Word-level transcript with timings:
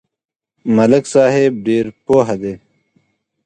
ملک 0.75 1.03
صاحب 1.13 1.53
ډېر 1.67 1.85
پوه 2.05 2.29
دی. 2.41 2.53